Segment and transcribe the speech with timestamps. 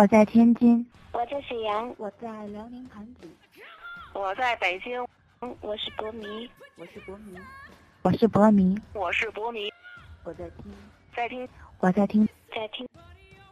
[0.00, 3.30] 我在天津，我在沈阳，我在辽宁盘锦，
[4.14, 5.06] 我在北京，
[5.60, 7.38] 我是博迷，我是博迷，
[8.00, 9.70] 我是博迷，我是博迷，
[10.24, 10.72] 我在听，
[11.14, 11.46] 在听，
[11.80, 12.26] 我在听。
[12.50, 12.88] 在听。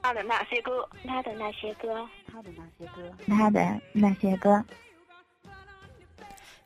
[0.00, 4.64] 他的那些歌，他的那些歌，他的那些歌，他的那些歌。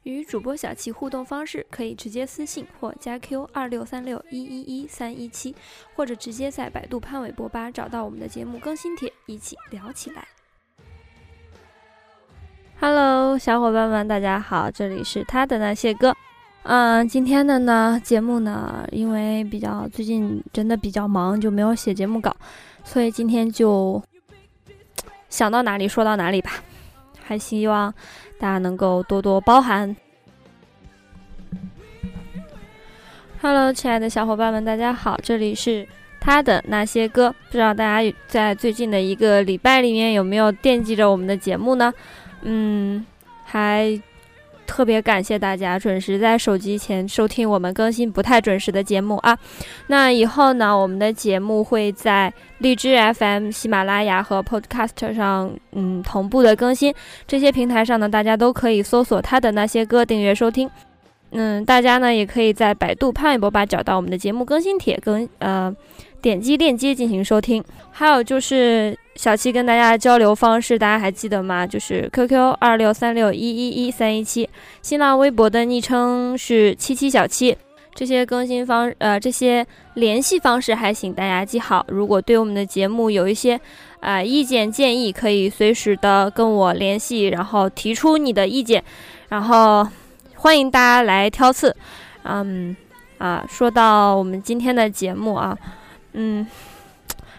[0.04, 5.54] 与主播小七互动方式可以直接私信或加 Q 二六三六一一一三一七，
[5.94, 10.26] 或者直接在百度潘玮柏吧找到我们的节目更新帖，一起聊起来。
[12.80, 16.12] Hello，小伙伴们，大家好，这里是他的那些歌。
[16.64, 22.36] 嗯，今天的呢节目呢，因为比较最近真的比较忙，就没有写节目稿，
[22.82, 24.02] 所以今天就
[25.28, 26.50] 想到哪里说到哪里吧，
[27.22, 27.94] 还希望。
[28.42, 29.94] 大家能够多多包涵。
[33.40, 35.86] Hello，亲爱的小伙伴们，大家好，这里是
[36.18, 37.32] 他的那些歌。
[37.46, 41.94] 不知道大家在最近的一个礼拜里面有没有惦记着我们的节目呢？
[42.40, 43.06] 嗯，
[43.44, 44.02] 还。
[44.72, 49.38] 特别感谢大家准时在手机前收听我们更新不太准时的节目啊！
[49.88, 56.94] 那以后呢，我们的节目会在荔枝 FM、喜马拉雅和 Podcast 上，嗯，同步的更新。
[57.26, 60.70] 这些平台上呢，大家都可以搜索他的那些歌订阅收听。
[61.32, 65.70] 嗯，大家呢也可以在百度潘玮柏吧找到我们的节目更新帖，更呃
[66.22, 67.62] 点击链接进行收听。
[67.90, 68.96] 还有就是。
[69.14, 71.66] 小七跟大家的交流方式，大家还记得吗？
[71.66, 74.48] 就是 QQ 二六三六一一一三一七，
[74.80, 77.54] 新浪微博的昵称是七七小七。
[77.94, 81.84] 这些更新方呃，这些联系方式还请大家记好。
[81.88, 83.60] 如果对我们的节目有一些
[84.00, 88.82] 啊意见建议，可以随时的跟我联系，然后提出你的意见，
[89.28, 89.86] 然后
[90.36, 91.76] 欢迎大家来挑刺。
[92.22, 92.74] 嗯
[93.18, 95.54] 啊，说到我们今天的节目啊，
[96.12, 96.46] 嗯。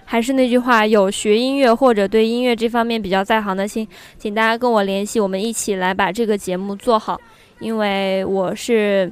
[0.05, 3.87] 还是那句话，有学音乐或者对音乐这方面比较在行的，请
[4.19, 7.19] 请大家跟我联系，我们一起来把这个节目做好。
[7.59, 9.11] 因为我是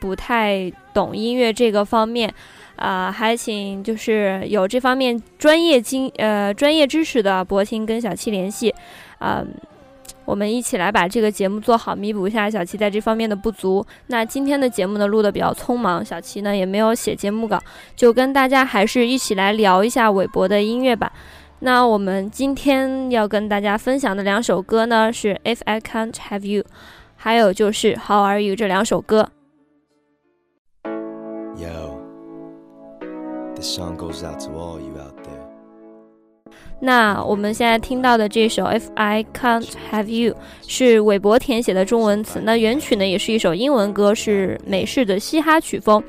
[0.00, 2.32] 不太懂音乐这个方面，
[2.74, 8.74] 啊，还请就是有这方面专业经呃专业知识的博青跟小七联系，
[9.20, 9.46] 嗯。
[10.24, 13.84] 我们一起来把这个节目做好，弥补一下小七在这方面的不足。
[14.06, 17.60] 那今天的节目呢，录的比较匆忙，小七呢也没有写节目稿，
[17.94, 21.12] 就跟大家还是一起来聊一下韦伯的音乐吧。
[21.60, 26.62] 那我们今天要跟大家分享的两首歌呢，是《If I Can't Have You》，
[27.16, 29.30] 还有就是《How Are You》这两首歌。
[36.80, 40.34] 那我们现在听到的这首《If I Can't Have You》
[40.66, 42.40] 是韦伯填写的中文词。
[42.42, 46.02] 那原曲呢，也是一首英文歌，是美式的嘻哈曲风。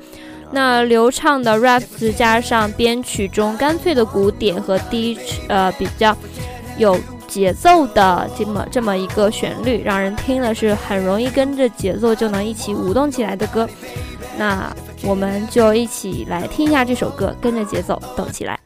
[0.52, 1.82] 那流畅的 rap
[2.14, 5.18] 加上编曲中干脆的鼓点和低
[5.48, 6.16] 呃比较
[6.78, 6.96] 有
[7.26, 13.68] 节奏的这么这么一个旋律，让人听了是很容易跟着节奏就能一起舞动起来的歌。
[14.38, 14.70] 那
[15.02, 18.58] 我们就一起来听一下这首歌，跟着节奏动起来。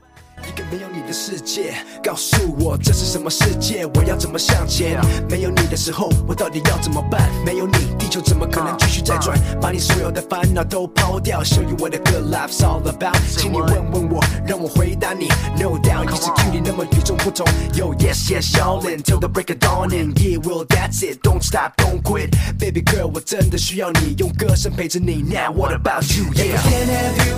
[0.71, 3.87] 没有你的世界，告诉我这是什么世界？
[3.95, 5.01] 我要怎么向前？
[5.29, 7.31] 没有你的时候，我到底要怎么办？
[7.45, 9.39] 没有你，地球怎么可能继续在转？
[9.61, 13.17] 把你所有的烦恼都抛掉，Show you what a good life's all about。
[13.37, 15.29] 请你问问我，让我回答你。
[15.59, 17.47] No doubt，一直距离那么与众不同。
[17.75, 21.73] Yo yes yes yellin till the break of dawn and yeah well that's it don't stop
[21.77, 27.37] don't quit baby girl 我真的需要你用歌声陪着你 Now what about you yeah I can't have you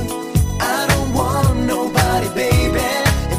[0.59, 2.62] I don't want nobody baby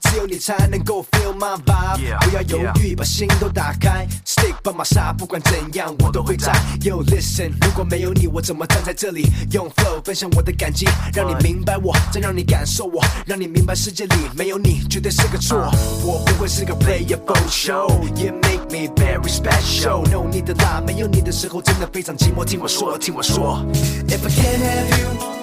[0.00, 2.18] 只有你才能够 feel my vibe。
[2.20, 4.06] 不要犹豫，把心都打开。
[4.26, 6.52] Stick by my side，不管怎样我都会在。
[6.80, 9.30] Yo listen，如果没有你，我怎么站在这里？
[9.50, 15.70] 用 flow 分享我的感激，让你明白我，再让你感受我，让你明白世界里没有你绝对是个错。
[16.04, 20.06] 我不会是个 player for show，you make me very special。
[20.10, 22.44] No 你的啦，没有你的时候真的非常寂寞。
[22.44, 23.64] 听我说，听我说。
[24.08, 25.41] If I can't have you，I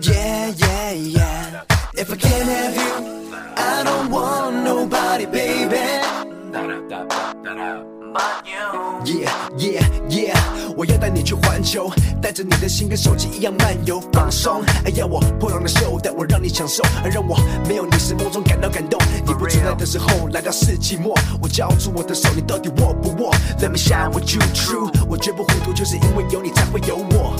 [0.00, 1.62] Yeah, yeah, yeah.
[1.96, 5.76] If I can't have you, I don't want nobody, baby.
[9.04, 10.36] Yeah yeah yeah，
[10.76, 14.62] 我要带你去环球，带着你的心跟手机一样漫游放松。
[14.84, 17.36] 哎要我破浪的秀，带我让你享受，让我
[17.68, 19.00] 没有你时梦中感到感动。
[19.26, 27.36] 你不存在的时候，来到世纪末，我交出我的手，你到底握不握？Let me shine with you true，我绝不糊涂，就是因为有你才会有我。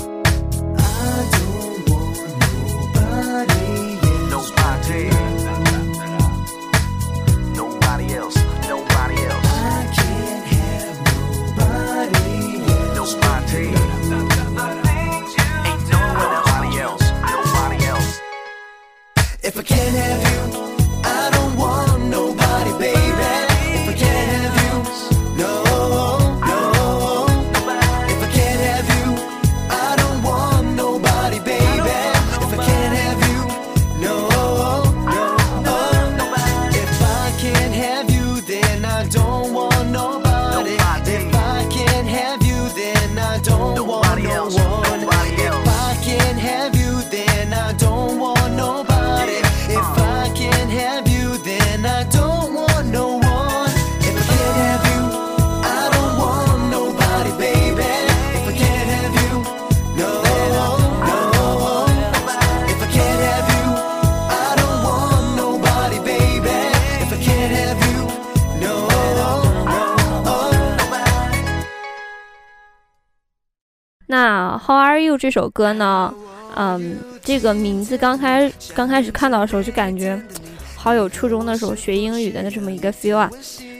[19.46, 20.63] If I can't have you,
[75.16, 76.12] 这首歌呢？
[76.56, 80.20] 嗯，这个名字刚开刚开始看到的时候就感觉
[80.76, 83.28] 好有初中的时候学英语的那这么一个 feel 啊。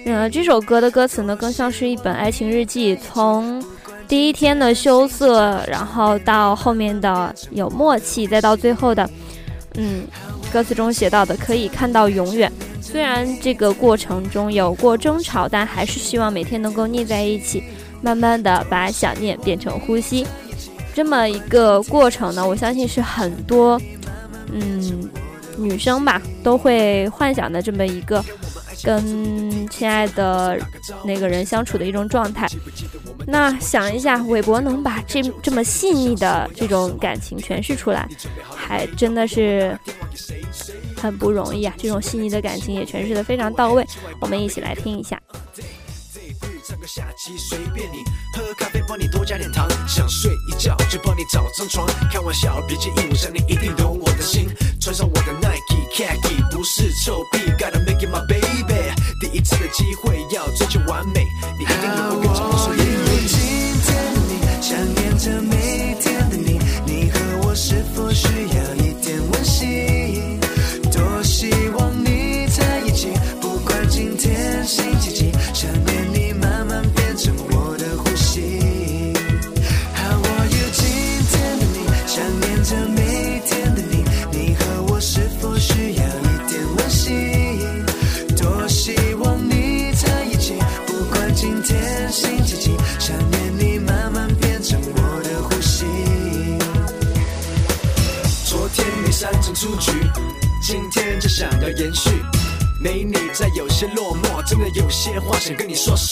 [0.06, 3.62] 嗯，这首歌的歌词呢，更像是一本爱情日记，从
[4.08, 9.08] 第一天的羞涩，然后到后面的有默契，再到最后的，
[9.76, 10.02] 嗯，
[10.52, 12.52] 歌词中写到的可以看到永远。
[12.82, 17.62] 虽然这个过程中有过争吵，但还是希望每天能够腻在一起，
[18.02, 20.26] 慢慢的把想念变成呼吸。
[20.94, 23.80] 这么一个过程呢，我相信是很多
[24.52, 25.10] 嗯
[25.58, 28.24] 女生吧都会幻想的这么一个
[28.82, 30.58] 跟亲爱的
[31.04, 32.46] 那个人相处的一种状态。
[33.26, 38.06] 那想一下，韦伯能把这这么细腻的这种感情诠释出来，
[38.54, 39.76] 还真的是
[40.96, 41.74] 很不容易啊！
[41.78, 43.84] 这种细腻的感情也诠释的非常到位，
[44.20, 45.18] 我们一起来听一下。
[46.86, 48.04] 下棋随便你，
[48.36, 51.86] 喝咖啡帮你多加点糖，想睡一觉就帮你找张床。
[52.12, 54.48] 开玩笑，别介意，我想你一定懂我的心。
[54.80, 58.92] 穿上我的 Nike khaki，不是臭屁，Gotta make it my baby。
[59.20, 61.26] 第一次的机会要追求完美，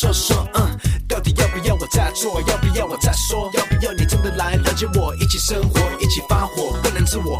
[0.02, 0.48] 说说。
[0.54, 0.76] 嗯，
[1.08, 2.40] 到底要不要我再做？
[2.48, 3.48] 要不要我再说？
[3.54, 5.14] 要不要你真的来了解我？
[5.16, 7.38] 一起生活，一起发火，不能自我。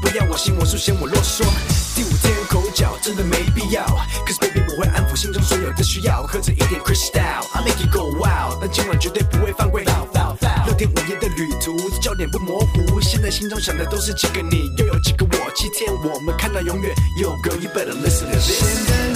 [0.00, 1.42] 不要我行我素，嫌我啰嗦。
[1.96, 3.82] 第五天口角真的没必要
[4.26, 9.84] ，Cause baby 我会安抚心中所有的需要，喝着一点 Crystal，I make it go wild，但今晚绝对不会犯规。
[10.66, 15.50] 六天五夜的旅途，焦点不模糊，现在心中想的都是几个你，又有几个我。
[15.54, 19.13] 七天我们看到永远，Yo girl you better listen to this。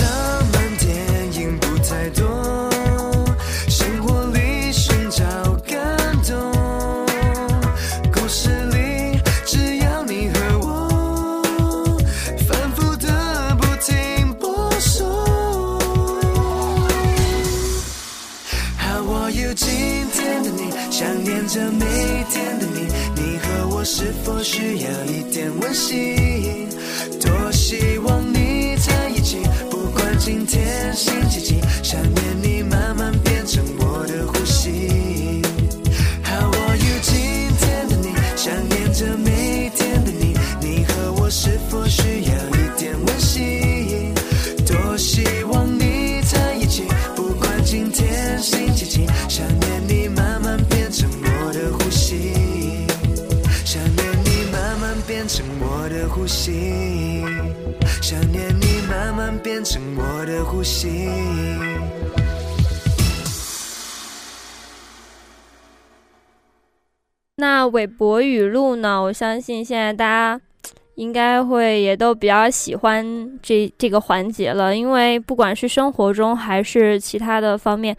[67.68, 69.00] 韦伯语录呢？
[69.00, 70.40] 我相信现在大家
[70.96, 77.96] 应该会也都比较喜欢这这个环节了，因为不管是生活中还是其他的方面，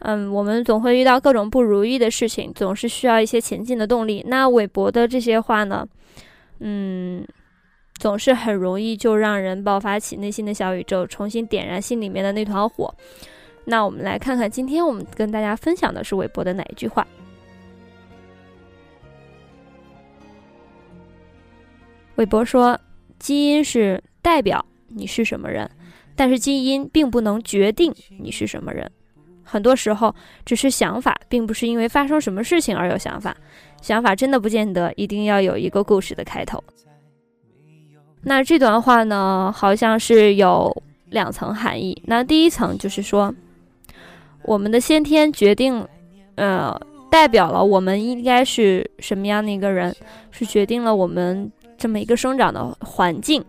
[0.00, 4.24] 嗯，我们总会遇到各种不如意的事情，总是需要一些前进的动力。
[4.26, 5.86] 那韦伯的这些话呢，
[6.58, 7.24] 嗯，
[7.98, 12.92] 总是很容易就让人爆发起内心的小宇宙，重新点燃心里面的那团火。
[13.66, 17.06] 那我们来看看今天我们跟大家分享的是韦伯的哪一句话。
[22.16, 22.78] 韦伯说
[23.18, 25.70] ：“基因是代表你是什么人，
[26.14, 28.90] 但是基因并不能决定你是什么人。
[29.42, 30.14] 很多时候，
[30.44, 33.36] 只是想法，并不是因为发生什么事情而有想法。
[33.80, 36.62] 想法真的不见得一定要有一个故事的开头。”
[38.22, 40.70] 那这段话呢，好像是有
[41.06, 42.02] 两层含义。
[42.04, 43.34] 那第一层就是说，
[44.42, 45.86] 我们的先天决定，
[46.34, 46.78] 呃，
[47.10, 49.96] 代表了我们应该是什么样的一个人，
[50.30, 51.50] 是决定了我们。
[51.80, 53.42] 这么一个生长的环境，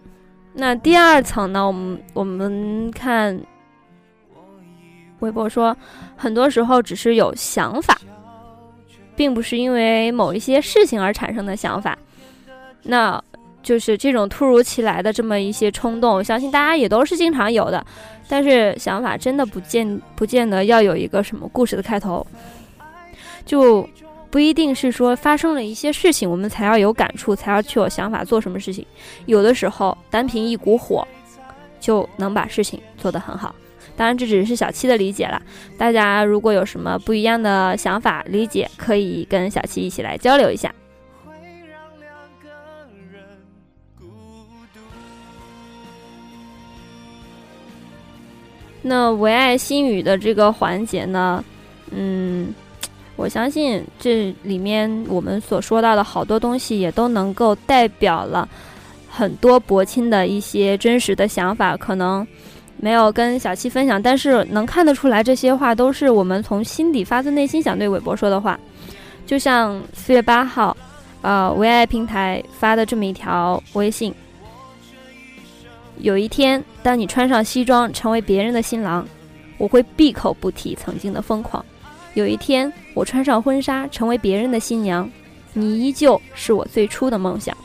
[0.54, 1.68] 那第二层呢？
[1.68, 3.38] 我们我们看，
[5.20, 5.76] 微博说，
[6.16, 8.00] 很多时候只是有想法，
[9.18, 11.98] 并不是因为某一些事情而产生的想法，
[12.84, 13.22] 那
[13.62, 17.86] 就是这种突如其来的这么一些冲动，相信大家也都是经常有的。
[18.30, 22.26] 但是想法真的不见不见得要有一个什么故事的开头，
[23.46, 23.86] 就。
[24.32, 28.86] 不一定是说发生了一些事情，我们才要有感触，才要去有想法做什么事情。
[29.26, 31.06] 有的时候，单凭一股火，
[31.82, 33.54] 就能把事情做得很好。
[33.98, 35.42] 当然，这只是小七的理解了。
[35.78, 40.74] 大家如果有什么不一样的想法、理解，可以跟小七一起来交流一下。
[48.82, 51.44] 那唯爱心语的这个环节呢，
[51.92, 52.54] 嗯。
[53.22, 58.50] 我相信这里面我们所说到的好多东西，也都能够代表了
[59.08, 61.78] 很多博青的一些真实的想法。
[61.78, 62.26] 可能
[62.78, 68.60] 没有跟小七分享，但是能看得出来，这些话都是我们从心底发自内心想对韦博说的话。
[69.28, 70.76] 就像四月八号，
[71.22, 74.12] 呃，唯爱平台发的这么一条微信：
[76.00, 79.08] 有一天，当你穿上西装成为别人的新郎，
[79.60, 81.64] 我会闭口不提曾经的疯狂。
[82.14, 85.10] 有一天，我穿上婚纱，成为别人的新娘，
[85.54, 87.56] 你依旧是我最初的梦想。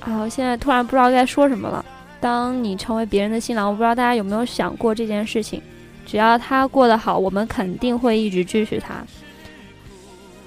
[0.00, 1.84] 啊，现在突然不知道该说什么了。
[2.20, 5.60] 当你成为别人的新郎，我不知道大家有没有想过这件事情。
[6.06, 9.04] 只要他过得好，我们肯定会一直支持他。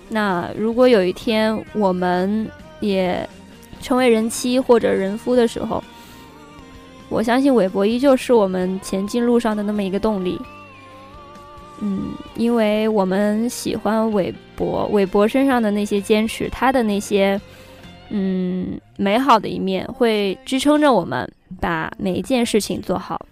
[0.10, 3.28] 那如果有一天我们也
[3.82, 5.84] 成为人妻或者人夫的时候，
[7.10, 10.40] 我相信韦伯依旧是我们前进路上的那么一个动力。
[11.86, 17.38] 嗯，因为我们喜欢韦伯，韦伯身上的那些坚持，他的那些
[18.10, 23.26] 嗯美好的一面，会支撑着我们把每一件事情做好。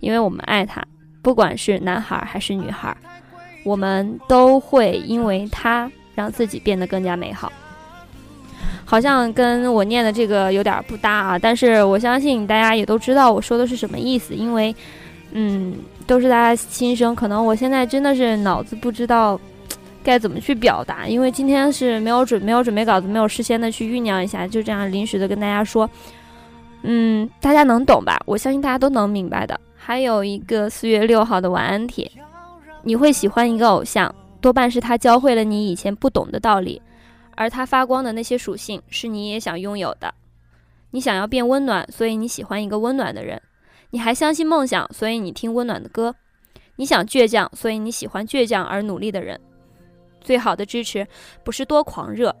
[0.00, 0.82] 因为我们爱他，
[1.22, 2.96] 不管是男孩还是女孩，
[3.62, 7.52] 我们都会因为他让自己变得更加美好。
[8.84, 14.74] 好像跟我念的这个有点不搭啊，但是我相信大家也都知道我说的是什么意思，因为
[15.30, 15.76] 嗯。
[16.10, 19.40] 都是大家心声，可能我现在真的是脑子不知道
[20.02, 25.88] 该怎么去表达，因为今天是没有准没有准备稿子，没有事先的去酝酿一下，就这样临时的跟大家说，
[26.82, 28.20] 嗯，大家能懂吧？
[28.26, 29.60] 我相信大家都能明白的。
[29.76, 32.10] 还有一个四月六号的晚安帖，
[32.82, 36.82] 你会喜欢一个偶像，多半是他教会了你以前不懂的道理，
[37.36, 40.12] 而他发光的那些属性是你也想拥有的。
[40.90, 43.40] 你想要变温暖，所以你喜欢一个温暖的人。
[43.90, 46.12] 你还相信梦想，所以你听温暖的歌；
[46.76, 49.38] 你想倔强，所以你喜欢倔强而努力的人。
[50.20, 51.06] 最好的支持
[51.42, 52.34] 不是多狂热，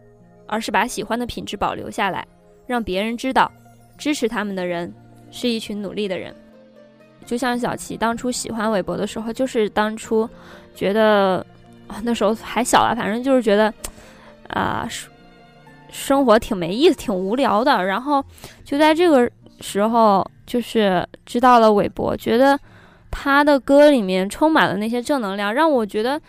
[0.46, 2.26] 而是把喜欢的品质保留下来，
[2.66, 3.50] 让别人知道，
[3.98, 4.92] 支持他们的人
[5.30, 6.34] 是一群努力的人。
[7.26, 10.28] 就像小齐当初喜欢韦伯的时候，就是当初
[10.74, 11.44] 觉得
[11.86, 13.72] 啊，那时候还小啊，反正就是觉得
[14.48, 14.88] 啊，
[15.90, 17.84] 生活挺没意思、挺无聊的。
[17.84, 18.24] 然后
[18.64, 19.30] 就在这个
[19.60, 20.28] 时候。
[20.46, 22.58] 就是知道了韦伯，觉得
[23.08, 26.20] 他的歌里面充满了那些正能量，让我觉得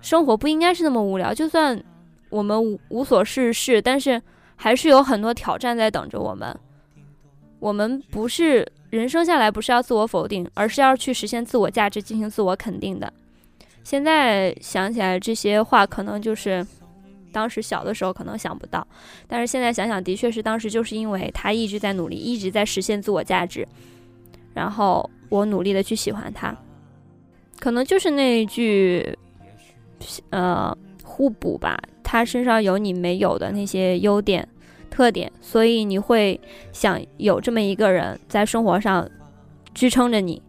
[0.00, 1.34] 生活不应该是那么无聊。
[1.34, 1.82] 就算
[2.28, 4.22] 我们无无所事事，但是
[4.54, 6.56] 还是有很多挑战在等着我们。
[7.58, 13.12] 我们不是人生下来不是要自我否定，而是要去实现自我价值，进行自我肯定的。
[13.82, 16.64] 现在想起来这些话，可能就是。
[17.32, 18.86] 当时小的时候可能想不到，
[19.26, 23.66] 但是现在想想，的确是当时就是因为他一直在努力，一直在实现自我价值，
[24.54, 26.56] 然后我努力的去喜欢他，
[27.58, 29.16] 可能就是那一句，
[30.30, 31.80] 呃，互补吧。
[32.02, 34.48] 他身上有你没有的那些优点、
[34.90, 36.40] 特点，所以你会
[36.72, 39.08] 想有这么一个人在生活上
[39.72, 40.42] 支撑着你。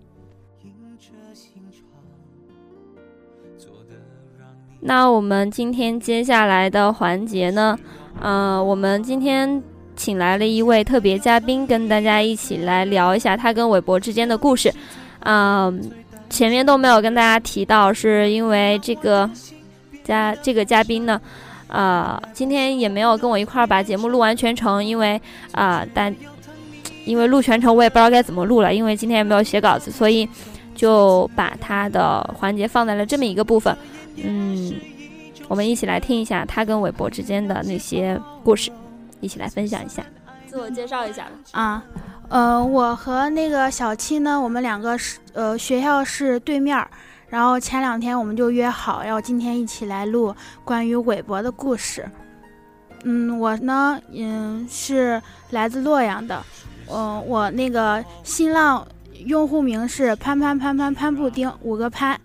[4.83, 7.77] 那我们今天接下来的环节呢，
[8.19, 9.61] 呃，我们今天
[9.95, 14.73] 请来了一位特别嘉宾，跟大家一起来聊一下他跟韦伯之间的故事。
[15.19, 15.79] 嗯、
[16.31, 19.29] 前面都没有跟大家提到，是因为这个
[20.03, 21.21] 嘉这个嘉宾呢，
[21.67, 25.21] 呃，今天也没有跟我一块儿把节目录完全程，因为
[25.51, 26.13] 啊、但
[27.05, 30.27] 因为录全程我也不知道该怎么录了，因为今天也没有写稿子，所以
[30.73, 33.77] 就把他的环节放在了这么一个部分。
[34.15, 34.73] 嗯，
[35.47, 38.71] 我们一起来听一下他跟韦伯之间的那些故事，
[39.19, 40.03] 一起来分享一下。
[40.47, 41.31] 自我介绍一下吧。
[41.51, 41.83] 啊，
[42.29, 46.89] 呃，我和那个小七呢，我们两个是呃学校是对面儿，
[47.29, 52.05] 然后前两天我们就约好要今天一起来录关于韦伯的故事。
[53.03, 56.43] 嗯，我呢，嗯，是来自洛阳的，
[56.87, 58.85] 嗯、我那个新浪
[59.25, 62.19] 用户名是潘潘潘潘潘布丁五个潘，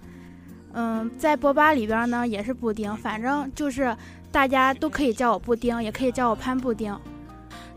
[0.78, 3.96] 嗯，在博吧里边呢也是布丁，反正就是
[4.30, 6.94] 大家都可以叫我布丁，也可以叫我潘布丁。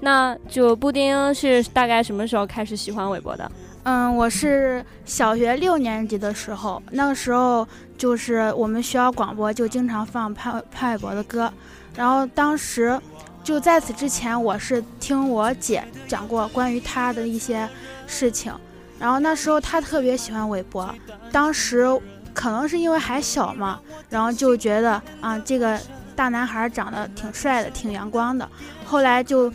[0.01, 3.50] 那就布丁是大概什么时候开始喜欢韦伯的？
[3.84, 7.65] 嗯，我是小学六年级的时候，那个时候
[7.98, 11.51] 就是我们学校广播就经常放潘潘玮柏的歌，
[11.96, 13.00] 然后当时
[13.44, 17.68] 就在此之前，我是听我姐讲过关于他的一些
[18.08, 18.53] 事情，
[19.00, 20.94] 然后那时候他特别喜欢韦伯，
[21.32, 21.88] 当时
[22.34, 25.80] 可能是因为还小嘛，然后就觉得啊这个
[26.16, 28.48] 大男孩长得挺帅的，挺阳光的，
[28.86, 29.52] 后来就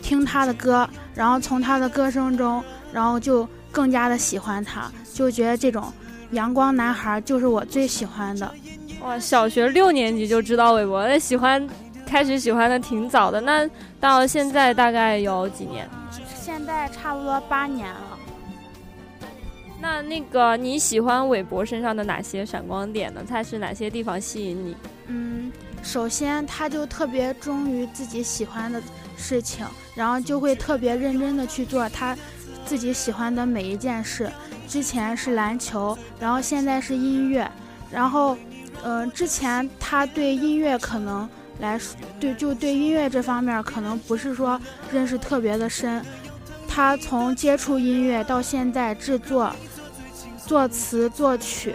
[0.00, 2.62] 听他的歌，然后从他的歌声中。
[2.92, 5.92] 然后就更加的喜欢他，就觉得这种
[6.30, 8.50] 阳光男孩就是我最喜欢的。
[9.02, 11.68] 哇，小学六年级就知道韦伯，那喜欢
[12.06, 13.38] 开始喜欢的挺早的。
[13.42, 13.68] 那
[14.00, 15.86] 到现在大概有几年？
[16.40, 18.15] 现在差不多八年了。
[19.80, 23.22] 那那个你喜欢韦伯身上的哪些闪光点呢？
[23.28, 24.76] 他是哪些地方吸引你？
[25.08, 28.82] 嗯，首先他就特别忠于自己喜欢的
[29.16, 32.16] 事情，然后就会特别认真的去做他。
[32.64, 34.28] 自己喜欢的每一件事，
[34.66, 37.48] 之前是篮球，然后现在是音乐，
[37.92, 38.36] 然后，
[38.82, 41.28] 呃，之前他对音乐可能
[41.60, 44.60] 来说，对就对音乐这方面可能不是说
[44.90, 46.04] 认识特别的深，
[46.66, 49.54] 他从接触音乐到现在制作、
[50.46, 51.74] 作词、作曲，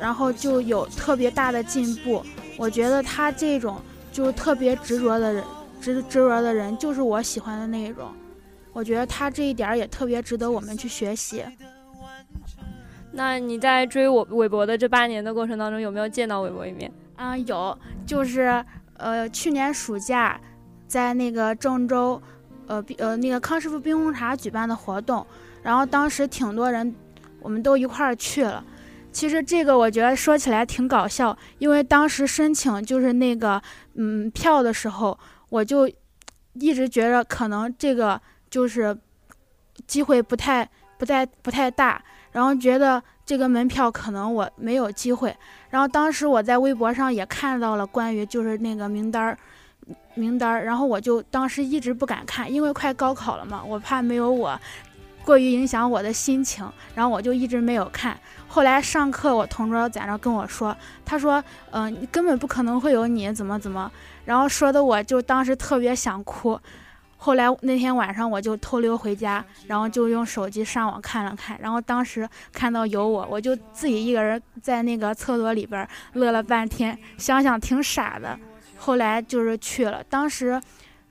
[0.00, 2.24] 然后就有特别大的进步。
[2.56, 5.44] 我觉得他这种就特别执着的人，
[5.80, 8.10] 执执着的人就是我喜欢的那一种。
[8.72, 11.44] 我觉得他这一点也特别值得我们去学习。
[13.12, 16.90] 那你在追我韦伯的这八年的过程当中，有没有见到韦伯一面？
[17.16, 17.76] 啊、嗯，有，
[18.06, 18.64] 就是
[18.96, 20.40] 呃，去年暑假
[20.86, 22.20] 在那个郑州，
[22.66, 25.26] 呃呃那个康师傅冰红茶举办的活动，
[25.62, 26.94] 然后当时挺多人，
[27.40, 28.64] 我们都一块儿去了。
[29.12, 33.60] 其实这个我觉得说起来挺搞笑，因为当时申请就是那个
[33.94, 35.88] 嗯票的时候，我就
[36.54, 38.20] 一直觉得可能这个。
[38.50, 38.96] 就是
[39.86, 45.36] 机会不太、不太、不太大，然后觉得这个门票可能我没有机会。
[45.68, 49.38] 然后当时我在微博上也看到了关于就是那个名单儿、
[50.14, 54.58] 名单儿，然后我就当时一直不敢看，因为快高考了嘛，我怕没有我
[55.28, 58.18] 过于影响我的心情，然后我就一直没有看。
[58.46, 63.92] 后来上课，我同桌在那跟我说，他说：“嗯、呃，根本不可能会有你，怎么怎么。”
[64.24, 66.58] 然后说的我就当时特别想哭。
[67.18, 78.38] 后来那天晚上我就偷溜回家，然后就用手机上网看了看，然后当时看到有我，我就自己一个人在那个厕所里边乐了半天，想想挺傻的。
[78.78, 80.58] 后来就是去了，当时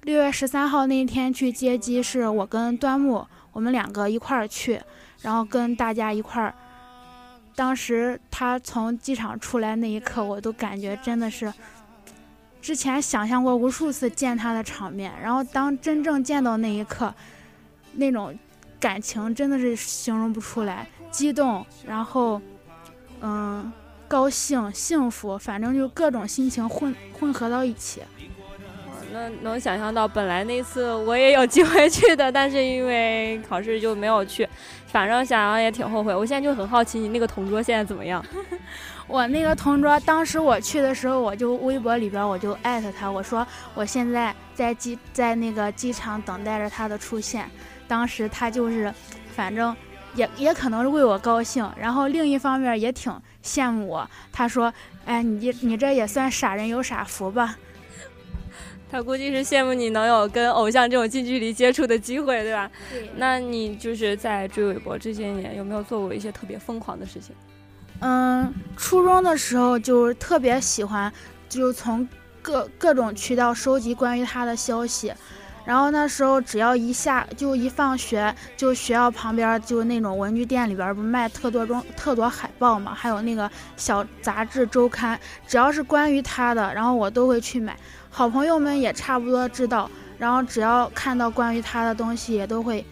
[0.01, 3.23] 六月十三号那天去接机，是我跟端木
[3.57, 4.79] 我们两个一块儿去，
[5.23, 6.53] 然后跟大家一块儿。
[7.55, 11.51] 当时他从机场出来那一刻，我都感觉真的是。
[12.61, 17.11] 之前想象过无数次见他的场面，然后当真正见到那一刻，
[17.93, 18.37] 那种
[18.79, 22.39] 感情真的是形容不出来，激动，然后，
[23.21, 23.73] 嗯，
[24.07, 28.03] 高兴、幸福，反正就各种心情混混合到一起。
[29.11, 34.47] 那能想象到，本来那次我也有机会去的，但是因为考试就没有去。
[34.87, 36.15] 反正想想也挺后悔。
[36.15, 38.23] 我现在就很好奇，你那个同桌现在怎么样？
[39.07, 47.49] 我那个同桌，当时我去的时候，我就微博里边我就艾特他，我说我现在在机在那个机场等待着他的出现。
[47.87, 48.93] 当时他就是，
[49.33, 49.75] 反正
[50.15, 54.09] 也也可能是为我高兴，然后另一方面也挺羡慕我。
[54.31, 54.73] 他说
[55.05, 57.57] ：“哎，你你这也算傻人有傻福吧。”
[58.89, 62.71] 他估计是羡慕你能有跟偶像这种近距离接触的机会，对吧？
[62.91, 67.35] 对那你就是在追韦博这些年，有没有做过一些特别疯狂的事情？
[67.99, 71.11] 嗯，初中的时候就特别喜欢，
[71.49, 72.07] 就从
[72.41, 75.11] 各各种渠道收集关于他的消息。
[75.67, 87.75] 然后那时候只要一下就一放学，就学校旁边就那种文具店里边不卖特多种特多海报嘛，还有那个小杂志周刊，只要是关于他的，然后我都会去买。
[88.09, 92.85] 好朋友们也差不多知道，然后只要看到关于他的东西，也都会，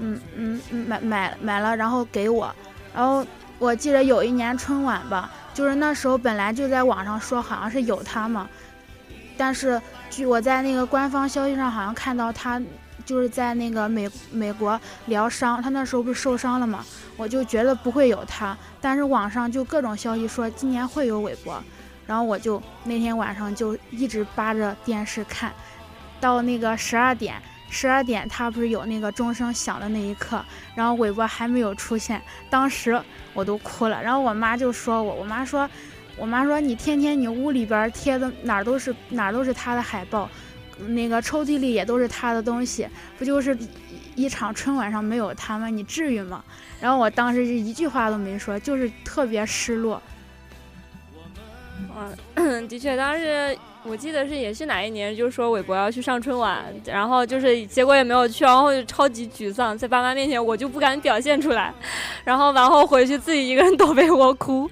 [0.00, 2.50] 嗯嗯嗯买买买了，然后给我。
[2.94, 3.22] 然后
[3.58, 8.48] 我记得有一年春晚吧，就是那时候本来就在网上说好像是有他嘛，
[9.36, 9.78] 但是
[10.14, 12.62] 据我在那个官方消息上好像看到他
[13.04, 16.84] 就是在那个美美国疗伤，他那时候不是受伤了嘛，
[17.16, 21.60] 我就觉得不会有他，但是网上就各种消息说今年会有韦博。
[22.06, 25.52] 然后我就那天晚上就一直扒着电视看，
[26.20, 27.34] 到那个十二点，
[27.68, 30.44] 十二点他不是有那个钟声响的那一刻，
[30.76, 34.00] 然后韦博还没有出现，当时我都哭了。
[34.00, 35.68] 然后我妈就说我，我妈说，
[36.16, 40.28] 我妈说你天天你屋里边贴的哪儿都是哪儿都是他的海报，
[40.88, 43.56] 那个抽屉里也都是他的东西，不就是
[44.14, 45.68] 一场春晚上没有他吗？
[45.68, 46.44] 你至于吗？
[46.80, 50.00] 然后我当时是一句话都没说，就是特别失落。
[52.34, 61.72] 嗯， 的确，当时我记得是也是哪一年，就说韦博要去上春晚，然后就是结果也没有去，然后就超级沮丧，在爸妈面前我就不敢表现出来，
[62.24, 64.68] 然后完后回去自己一个人躲被窝哭，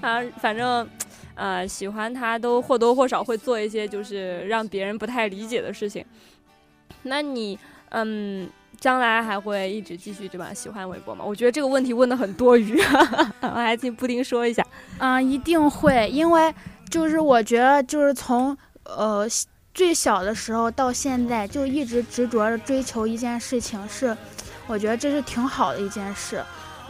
[0.00, 0.88] 啊，反正
[1.34, 6.04] 呃喜欢他都或多或少会做一些就是让别人不太理解的事情。
[7.02, 7.58] 那你
[7.90, 8.48] 嗯。
[8.80, 11.24] 将来还会一直继续这么喜欢韦博吗？
[11.24, 12.76] 我觉得这个问题问的很多余，
[13.40, 14.66] 我还请布丁说一下。
[14.98, 16.52] 嗯，一定会，因为
[16.90, 19.24] 就是我觉得就是从呃
[19.72, 24.16] 最小的时候到现在，就一直执着着追求一件事情，是
[24.66, 26.42] 我觉得这是挺好的一件事。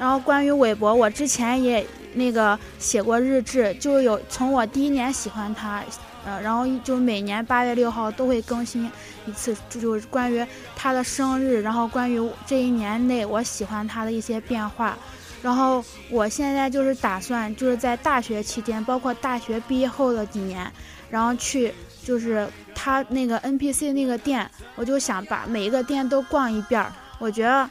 [0.02, 5.80] 然后关于韦博，我之前也那个写过日志，就有从我第一年喜欢他。
[6.24, 8.90] 呃，然后就每年八月六号都会更新
[9.26, 14.98] 一次，就是关于他的生日，然后关于这一年内我喜欢他的一些变化。
[15.40, 20.68] 然后我现在就是打算，就是在大学期间，包括大学毕业后的几年，
[21.10, 21.72] 然后去
[22.04, 26.84] 就是他那个 NPC 那个店，我就想把每一个店都逛一遍。
[27.20, 27.70] 我觉得，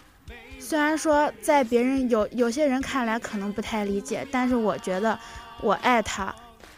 [0.72, 5.20] 虽然说在别人有有些人看来可能不太理解，但是我觉得
[5.60, 6.34] 我爱他。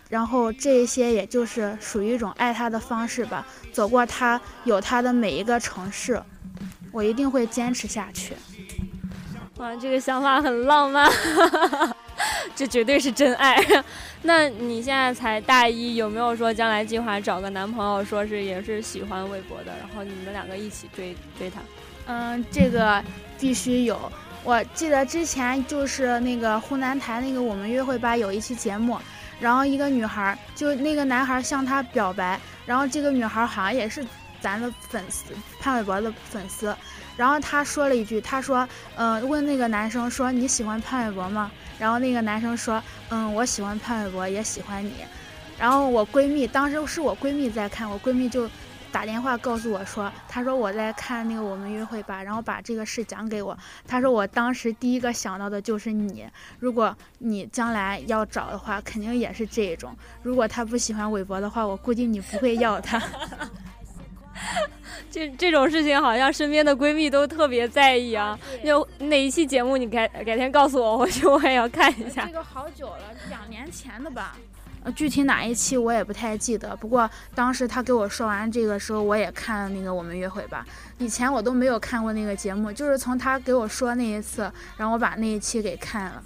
[0.10, 3.46] 然后这些也就是属于一种爱他的方式吧。
[3.72, 6.20] 走过他有他的每一个城市，
[6.92, 8.34] 我一定会坚持下去。
[9.58, 11.08] 哇，这个想法很浪漫，
[12.56, 13.64] 这绝对是真爱。
[14.24, 21.62] 那你现在才大一，有没有说将来计划找个男朋友，说是也是喜欢微博的，然后你们两个一起追追他？
[22.06, 23.04] 嗯，这个
[23.40, 24.12] 必须有。
[24.44, 29.00] 我记得之前就是那个湖南台那个我们约会吧有一期节目。
[29.40, 34.06] 然后一个女孩，就那个男孩向她表白，然后这个女孩好像也是
[34.40, 36.74] 咱的粉丝，潘玮柏的粉丝。
[37.18, 41.52] 然后她说了一句，她说，嗯，问那个男生说你喜欢潘玮柏吗？
[41.78, 44.94] 然后那个男生说，嗯，我喜欢潘玮柏，也喜欢你。
[45.58, 48.50] 然后我闺蜜当时是我闺蜜在看，我闺蜜就。
[48.94, 53.58] 打电话告诉我说，他说我在看那个我们约会吧，然后把这个事讲给我。
[53.88, 56.24] 他说我当时第一个想到的就是你，
[56.60, 59.96] 如果你将来要找的话，肯定也是这种。
[60.22, 63.02] 如果他不喜欢韦伯的话，我估计你不会要他。
[65.10, 68.38] 这这种事情好像身边的闺蜜都特别在意啊。
[68.64, 72.28] 有哪一期节目你改改天告诉我，回去我也要看一下。
[72.28, 74.38] 这个好久了，两年前的吧。
[74.84, 76.76] 呃，具体哪一期我也不太记得。
[76.76, 80.66] 不过当时他给我说完这个时候，我也看了那个《我们约会吧》。
[81.04, 86.24] 以前我都没有看过那个节目，就是从他给我说那一次，然后我把那一期给看了。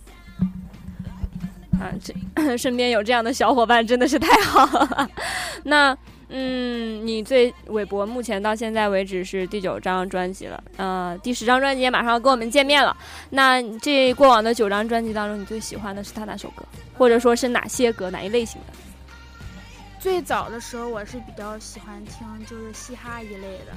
[1.80, 5.10] 啊，这 身边有这样的小伙伴真的是太好了。
[5.63, 5.98] 那。
[6.30, 12.96] 嗯，你最韦伯目前到现在为止是第九张专辑了，呃，第十张专辑也马上要跟我们见面了。
[13.30, 16.66] 那这过往的九张专辑当中，你最喜欢的是他哪首歌，
[16.98, 18.74] 或者说是哪些歌，哪一类型的？
[20.00, 23.72] 最早的时候我是比较喜欢听就是嘻哈一类的，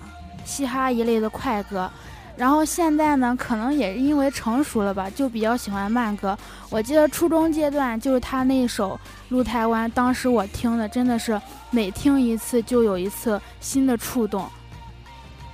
[0.00, 0.08] 啊，
[0.44, 1.90] 嘻哈一类的快歌。
[2.36, 6.36] 然后现在呢，可能也是因为成熟了吧，就比较喜欢慢歌。
[6.70, 8.94] 我记得初中阶段就是他那首
[9.28, 11.40] 《路台湾》，当时我听的真的是
[11.70, 14.48] 每听一次就有一次新的触动。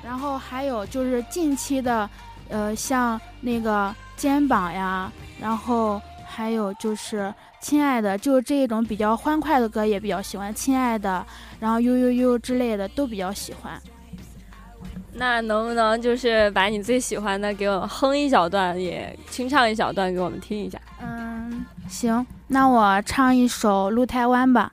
[0.05, 2.09] 然后还有就是近期的
[2.49, 11.27] 呃，像那个肩膀呀，然后还有就是亲爱的，就是这一种比较欢快的歌也比较喜欢，亲爱的，
[11.59, 13.79] 然后呦呦呦之类的都比较喜欢。
[15.19, 20.79] 那能不能就是把你最喜欢的给我哼一小段，也清唱一小段给我们听一下？
[21.03, 24.73] 嗯，行，那我唱一首《路台湾》吧。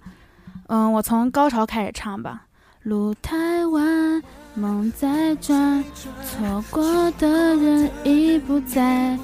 [0.67, 2.43] 嗯，我从高潮开始唱吧。
[2.83, 4.21] 路台湾，
[4.53, 5.83] 梦在转，
[6.23, 9.17] 错过的人已不在，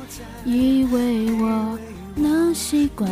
[0.43, 1.77] 以为我
[2.15, 3.07] 能习惯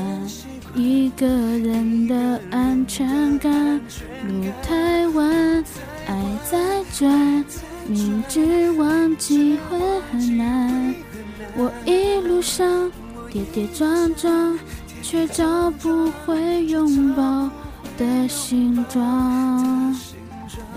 [0.73, 3.79] 一个人的安全感。
[4.27, 5.63] 路台湾，
[6.09, 7.45] 爱在转，
[7.87, 9.77] 明知忘记会
[10.11, 10.95] 很难，
[11.55, 12.91] 我一路上
[13.31, 14.57] 跌跌撞撞，
[15.03, 17.47] 却找不回拥抱
[17.95, 19.95] 的形状。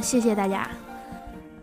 [0.03, 0.69] 谢谢大家。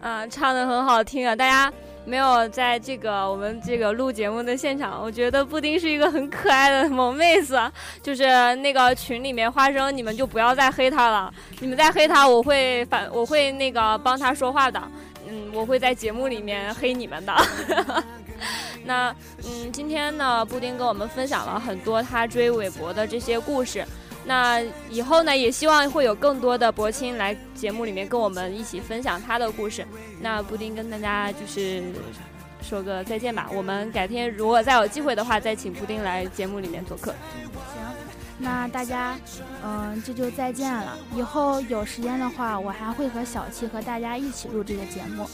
[0.01, 1.35] 啊，唱的很好听啊！
[1.35, 1.71] 大家
[2.09, 7.59] 没有在这个我们这个录节目的现场，我觉得布丁是一个很可爱的萌妹子。
[8.01, 11.31] 就是那个群里面花生，你们就不要再黑他了。
[11.59, 14.81] 你们再黑他，我会反，我会那个帮他说话的。
[15.27, 17.35] 嗯，我会在节目里面黑你们的。
[18.85, 23.85] 那嗯，今天呢，布丁跟我们分享了很多他追韦伯的这些故事。
[24.25, 29.83] 那以后呢，也希望会有更多的博青来节目里面跟我们一起分享他的故事。
[30.21, 31.81] 那布丁跟大家就是
[32.61, 33.49] 说个再见吧。
[33.51, 37.11] 我们改天如果再有机会的话，再请布丁来节目里面做客。
[37.73, 37.81] 行，
[38.37, 39.15] 那大家，
[39.63, 40.95] 嗯，这就再见了。
[41.15, 45.27] 以后有时间的话，我还会和小七和大家一起录这个节目。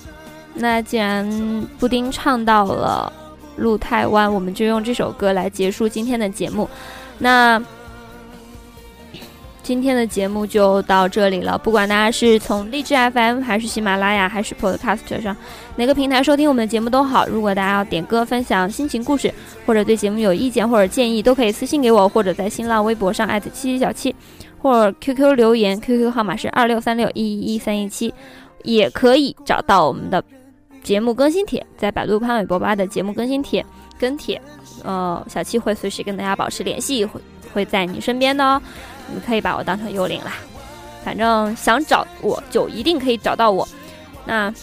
[0.54, 3.12] 那既然布丁唱到了
[3.62, 6.70] 《路台湾》，我们就用这首歌来结束今天的节目。
[7.18, 7.62] 那。
[9.66, 11.58] 今天的节目就到这里了。
[11.58, 15.36] 不管大家是从荔枝 FM 还是喜马拉雅还是 Podcast 上
[15.76, 17.26] 哪个平台收听我们的节目都好。
[17.26, 19.34] 如果大家要点歌、分享心情故事，
[19.66, 24.16] 或者对节目有意见或者建议，都可以私信给我，或者在新浪微博上艾特七七小七，
[24.60, 28.14] 或者 QQ 留言，QQ 号码是二六三六一一一三一七，
[28.62, 30.24] 也可以找到我们的
[30.84, 33.66] 节目更新帖，在百度潘玮柏吧的节目更新帖
[33.98, 34.40] 跟帖，
[34.84, 37.20] 呃，小七会随时跟大家保持联系，会
[37.52, 38.62] 会在你身边的哦。
[39.14, 40.34] 你可以把我当成幽灵啦，
[41.04, 43.68] 反正想找我就一定可以找到我。
[44.26, 44.54] 那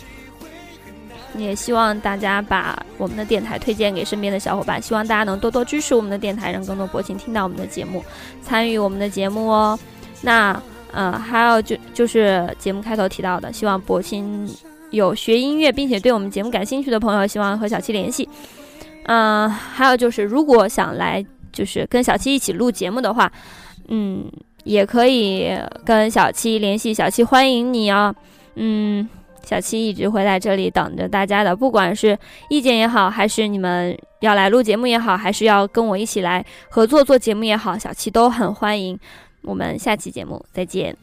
[1.34, 8.04] 也希望大家把我们的电台推荐给身边的小伙伴，希望大家能多多支持我们的电台，让更多博青听到我们的节目，
[8.42, 9.78] 参与我们的节目哦。
[10.20, 10.60] 那
[10.92, 14.46] 呃，还有就就是节目开头提到的，希望博青
[14.90, 18.28] 有学音乐并且对我们节目感兴趣的朋友，希望和小七联系。
[19.04, 23.32] 嗯，还有就是如果想来就是跟小七一起录节目的话。
[23.88, 24.30] 嗯，
[24.64, 25.50] 也可以
[25.84, 28.14] 跟小七联系，小七欢迎你哦。
[28.54, 29.08] 嗯，
[29.44, 32.18] 小七一直会在这里等着大家的，不管是
[32.48, 38.98] 意见也好，还是你们要来录节目也好，还是要跟我一起来合作做节目也好，小七都很欢迎。
[39.42, 40.96] 我们下期节目再见。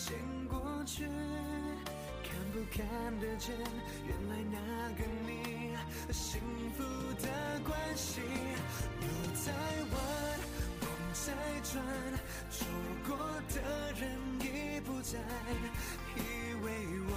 [0.00, 0.16] 现
[0.48, 1.04] 过去
[2.22, 2.86] 看不看
[3.18, 3.52] 得见，
[4.06, 4.56] 原来那
[4.94, 5.74] 个你，
[6.12, 6.40] 幸
[6.76, 6.84] 福
[7.20, 7.26] 的
[7.66, 8.20] 关系。
[8.20, 9.50] 路在
[9.90, 9.98] 弯，
[10.80, 11.32] 梦在
[11.64, 11.82] 转，
[12.48, 12.64] 错
[13.08, 14.00] 过的人
[14.40, 15.18] 已不在。
[16.14, 16.18] 以
[16.62, 16.66] 为
[17.08, 17.12] 我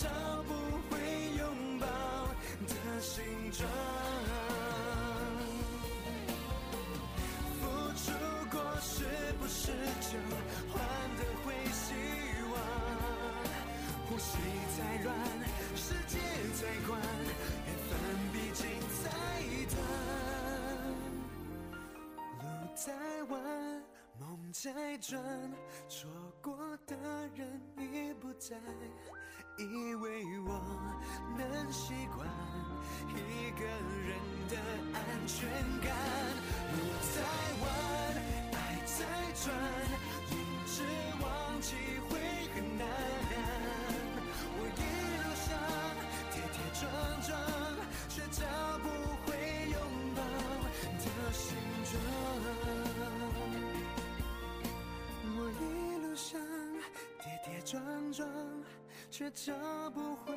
[0.00, 0.08] 找
[0.44, 0.54] 不
[0.88, 0.96] 回
[1.36, 1.86] 拥抱
[2.66, 3.68] 的形状。
[7.60, 8.08] 付出
[8.50, 9.04] 过是
[9.38, 10.16] 不是就
[10.72, 10.80] 换
[11.18, 11.92] 得回希
[12.50, 12.54] 望？
[14.08, 14.38] 呼吸
[14.78, 15.14] 再乱，
[15.76, 16.18] 世界
[16.54, 16.98] 再宽，
[17.66, 17.92] 缘分
[18.32, 18.64] 毕竟
[19.04, 19.06] 太
[19.68, 19.76] 短。
[22.38, 22.88] 路在
[23.28, 23.32] 弯，
[24.18, 25.22] 梦在转，
[25.90, 26.08] 错
[26.40, 26.96] 过的
[27.34, 28.32] 人已不。
[28.40, 28.56] 在
[29.64, 30.60] 以为我
[31.36, 32.26] 能习惯
[33.08, 34.16] 一个人
[34.48, 34.56] 的
[34.94, 35.38] 安全
[35.82, 35.88] 感。
[36.72, 36.76] 路
[37.12, 37.16] 在
[37.60, 37.64] 弯，
[38.52, 38.98] 爱在
[39.34, 39.44] 转，
[40.30, 40.32] 一
[40.66, 40.82] 直
[41.20, 41.24] 忘
[41.60, 41.68] 记
[42.08, 42.10] 会
[42.54, 42.82] 很难。
[44.56, 44.80] 我一
[45.16, 45.48] 路上
[46.30, 46.82] 跌跌撞
[47.20, 47.28] 撞，
[48.08, 48.38] 却找
[48.78, 48.84] 不
[49.24, 49.28] 回
[49.70, 49.74] 拥
[50.14, 50.18] 抱
[50.98, 51.44] 的形
[51.84, 51.92] 状。
[55.36, 55.62] 我一
[56.02, 56.40] 路上，
[59.20, 59.52] 却找
[59.90, 60.34] 不回